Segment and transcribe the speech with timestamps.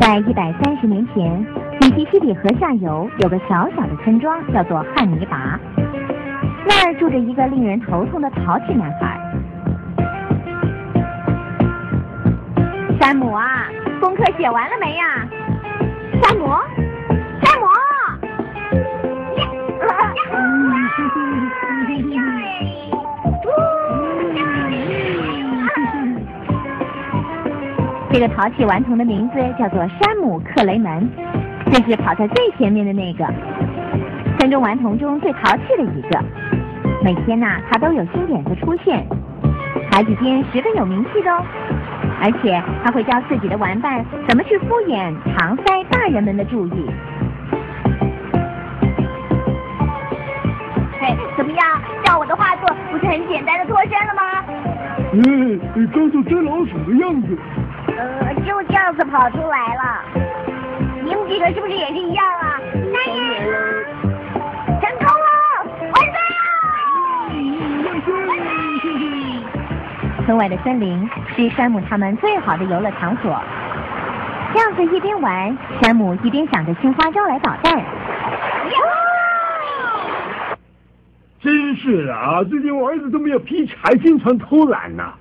[0.00, 1.46] 在一百三十年前，
[1.80, 5.58] 密西西比河下游有个小小的村庄，叫做汉尼拔。
[6.66, 9.18] 那儿住着一个令人头痛的淘气男孩。
[13.00, 13.68] 山姆啊，
[14.00, 15.26] 功课写完了没呀？
[28.12, 31.08] 这个淘气顽童的名字叫做山姆·克雷门，
[31.72, 33.24] 这是跑在最前面的那个，
[34.38, 36.22] 村中顽童中最淘气的一个。
[37.02, 39.02] 每天呐，他都有新点子出现，
[39.90, 41.42] 孩子间十分有名气的哦。
[42.20, 46.90] 而且他会教自己的玩伴怎么去敷衍、搪塞大人们的注意。
[51.00, 51.66] 哎，怎么样？
[52.04, 54.44] 照我的画作，不是很简单的脱身了吗？
[55.14, 57.38] 嗯，你装作追老鼠的样子。
[58.02, 60.02] 呃，就这样子跑出来了。
[61.04, 62.58] 你们几个是不是也是一样啊？
[62.72, 62.92] 当然
[63.46, 63.52] 了，
[64.80, 65.12] 成功了，
[65.92, 66.14] 完成！
[70.26, 73.40] 村外的森林是山姆他们最好的游乐场所。
[74.52, 77.80] 这样子一边玩，山姆一边想着青花招来捣蛋。
[81.40, 85.04] 真是的啊，最近我儿子都没有劈柴，经常偷懒呢。
[85.04, 85.14] 啊。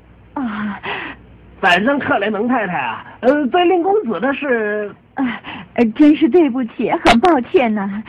[1.61, 8.03] 反正克雷蒙太太啊，呃，对令公子的事，呃，真是对不起，很抱歉呢。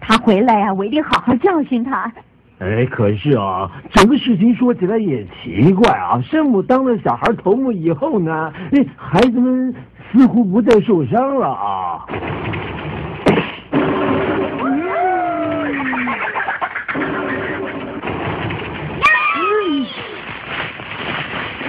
[0.00, 2.12] 他回来呀，我一定好好教训他。
[2.58, 6.20] 哎，可是啊，整个事情说起来也奇怪啊。
[6.20, 8.52] 生母当了小孩头目以后呢，
[8.96, 9.72] 孩子们
[10.10, 12.04] 似乎不再受伤了啊。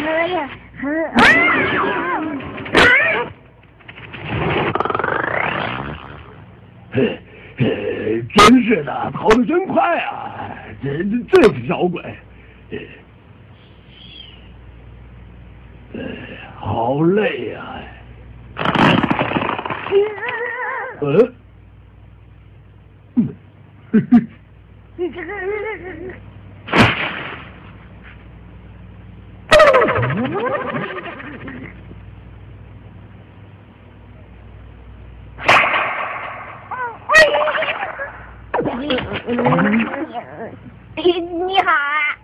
[0.08, 0.42] 哎呀！
[0.42, 0.50] 啊！
[0.84, 0.88] 嘿，
[8.36, 10.58] 真是的，跑得真快啊！
[10.84, 12.02] 这这这是小鬼，
[16.56, 17.64] 好累呀！
[21.00, 21.32] 呃，
[40.96, 42.18] 你你好啊！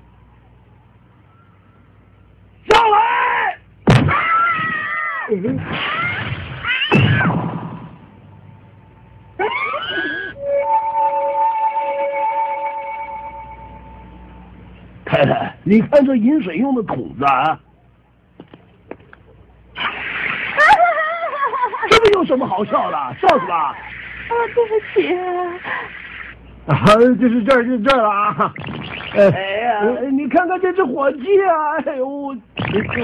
[2.67, 2.97] 上来！
[15.05, 17.59] 太太，你看这饮水用的桶子啊，
[21.89, 22.97] 这个有什么好笑的？
[23.21, 23.53] 笑什么？
[23.53, 23.75] 啊，
[24.55, 25.15] 对不起。
[26.65, 26.75] 啊，
[27.19, 28.53] 就是这儿，就这儿了啊！
[29.15, 29.21] 哎
[29.61, 31.77] 呀，你看看这只火鸡啊！
[31.85, 32.07] 哎呦，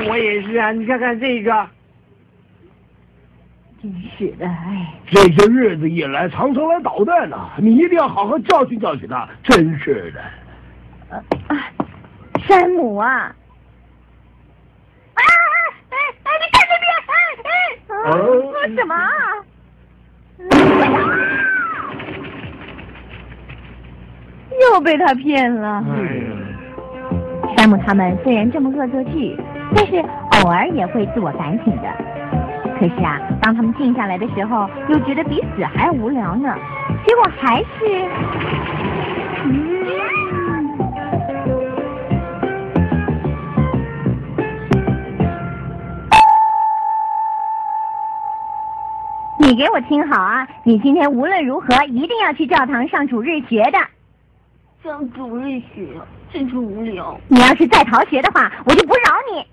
[0.08, 0.72] 我也是啊！
[0.72, 1.68] 你看看这个，
[3.82, 9.26] 真是的，哎，这些日子以来，常常来捣蛋呢，你一定要好好教训教训他！
[9.42, 10.22] 真是的。
[11.16, 11.24] 啊，
[12.46, 13.10] 山姆啊！
[15.14, 15.22] 啊
[15.90, 16.94] 哎哎，你干什么呀！
[17.08, 18.94] 哎哎，说什么？
[24.62, 25.82] 又被他骗了。
[27.56, 29.38] 山姆他们虽然这么恶作剧，
[29.74, 29.98] 但是
[30.44, 32.19] 偶尔也会自我反省的。
[32.80, 36.56] 可是啊，当他们静下来的时候，又觉得比死还无聊呢。
[37.06, 38.08] 结果还是……
[49.42, 50.48] 你给我听好啊！
[50.64, 53.78] 你今天无论如何一定要去教堂上主日学的。
[54.82, 55.88] 上主日学
[56.32, 57.20] 真是无聊。
[57.28, 59.02] 你要是再逃学的话，我就不饶
[59.34, 59.46] 你。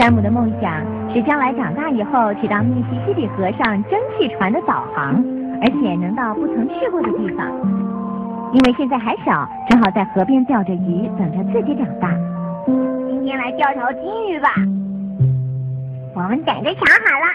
[0.00, 0.82] 山姆的梦想
[1.12, 5.22] 是将来长大以后去当密西西比河上蒸汽船的导航，
[5.60, 7.46] 而且能到不曾去过的地方。
[8.54, 12.16] 因为现在还小，只好在河边钓着鱼，等着自己长大。
[12.66, 14.48] 今天来钓条金鱼吧，
[16.14, 17.26] 我们等着瞧好了。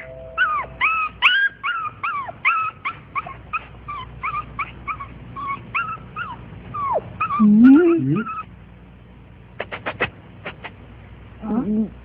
[7.41, 8.25] 嗯
[11.43, 11.87] 嗯。
[11.87, 12.04] 来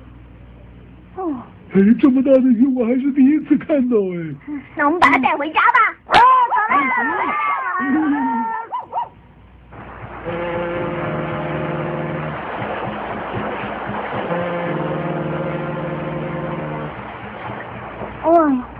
[1.21, 1.35] 哦，
[1.73, 4.35] 哎，这么大的鱼我还是第一次看到哎。
[4.75, 5.95] 那我们把它带回家吧。
[6.07, 6.25] 哎呀，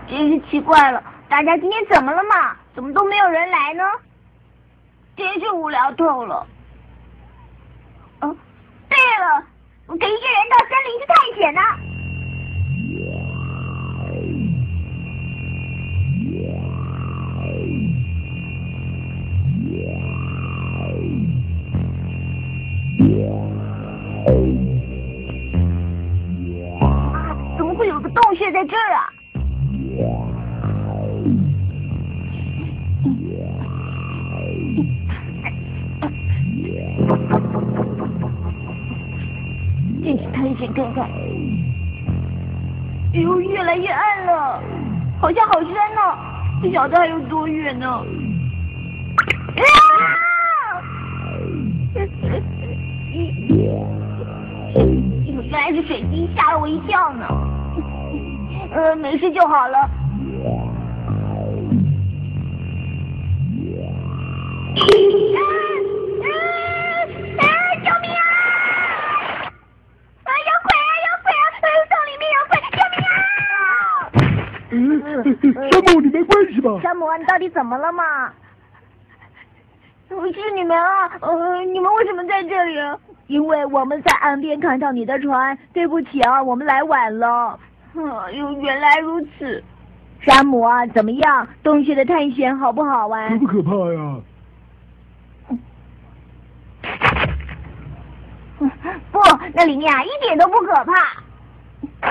[0.09, 2.55] 真是奇怪了，大家今天怎么了嘛？
[2.75, 3.83] 怎么都没有人来呢？
[5.15, 6.45] 真是无聊透了。
[28.13, 29.09] 洞穴在这儿啊？
[40.03, 41.03] 进去探险看看。
[43.13, 44.61] 哎呦，越来越暗了，
[45.19, 46.01] 好像好深呢、
[46.61, 47.87] 不晓得还有多远呢。
[47.87, 49.63] 啊！
[55.23, 57.60] 原来是水晶，吓了我一跳呢。
[58.71, 59.77] 呃，没事就好了。
[59.79, 59.89] 啊啊
[67.37, 67.43] 啊！
[67.83, 68.23] 救命啊！
[70.23, 71.43] 啊，有鬼啊，有鬼啊！
[71.61, 73.59] 呃洞里面有鬼，救命啊！
[74.71, 74.79] 嗯，
[75.71, 76.67] 山姆，你没关系吧？
[76.81, 78.31] 山姆，你到底怎么了嘛？
[80.09, 81.11] 是你们啊！
[81.21, 82.79] 呃，你们为什么在这里？
[82.79, 82.97] 啊
[83.27, 87.57] 因为我们在岸边看到你的船，对不起啊，我们来晚了。
[88.25, 89.63] 哎呦，原来如此。
[90.21, 91.47] 山姆啊，怎么样？
[91.63, 93.39] 洞穴的探险好不好玩？
[93.39, 94.19] 可不可怕呀？
[99.11, 99.19] 不，
[99.53, 100.93] 那里面啊一点都不可怕。
[102.07, 102.09] 啊！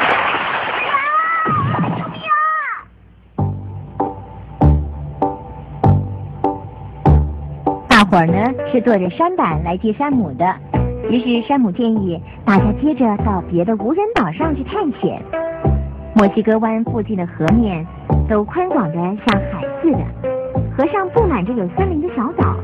[1.97, 2.35] 救命啊！
[7.88, 10.55] 大伙儿呢是坐着山板来接山姆的，
[11.09, 15.23] 于是山姆建议大家接着到别的无人岛上去探险。
[16.20, 17.82] 墨西哥湾附近的河面
[18.28, 19.99] 都宽广的像海似的，
[20.76, 22.56] 河上布满着有森林的小岛。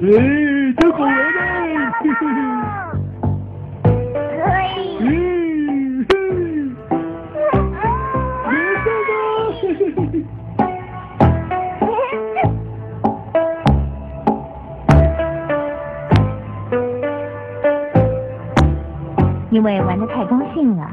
[0.00, 0.06] 哎，
[0.78, 1.35] 真好玩呢！
[19.66, 20.88] 为玩得太高兴了，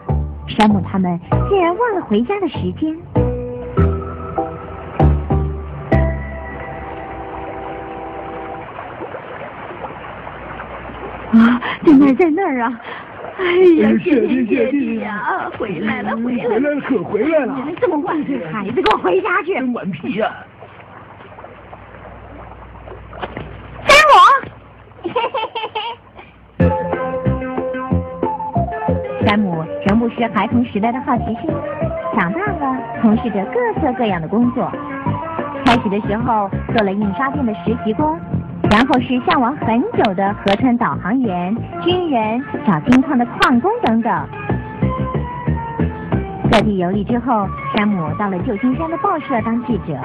[0.47, 2.91] 山姆他们竟然忘了回家的时间。
[11.33, 12.81] 啊，在那儿，在那儿啊！
[13.37, 13.43] 哎
[13.77, 16.49] 呀，哎谢天谢谢谢地地呀，回来了，回来了！
[16.49, 17.55] 回来了，可回来了！
[17.79, 18.17] 这么晚，
[18.51, 19.53] 孩子，给我回家去！
[19.53, 20.31] 真顽皮呀！
[20.31, 20.52] 山
[29.25, 31.49] 山姆仍不失孩童时代的好奇心，
[32.15, 34.69] 长大了从事着各色各样的工作。
[35.65, 38.19] 开始的时候做了印刷店的实习工，
[38.69, 44.27] 然后是向往很久的河川导航员、军人、找金矿的矿工等等。
[46.51, 49.97] 各地游历之后，山姆到了旧金山的报社当记者，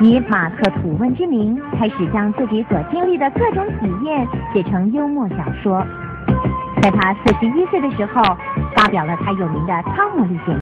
[0.00, 5.86] 以马克吐温之名，开始将自己所经历的各种体验写成幽默小说。
[6.82, 8.22] 在他四十一岁的时候，
[8.76, 10.54] 发表了他有名的《汤姆历险》。